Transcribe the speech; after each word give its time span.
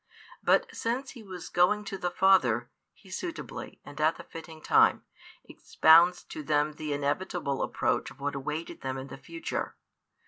But 0.41 0.65
since 0.75 1.11
He 1.11 1.21
was 1.21 1.47
going 1.49 1.85
to 1.85 1.95
the 1.95 2.09
Father, 2.09 2.71
He 2.91 3.11
suitably, 3.11 3.79
and 3.85 4.01
at 4.01 4.15
the 4.15 4.23
fitting 4.23 4.59
time, 4.59 5.03
expounds 5.43 6.23
to 6.23 6.41
them 6.41 6.73
the 6.73 6.91
inevitable 6.91 7.61
approach 7.61 8.09
of 8.09 8.19
what 8.19 8.33
awaited 8.33 8.81
them 8.81 8.97
in 8.97 9.09
the 9.09 9.17
future. 9.19 9.75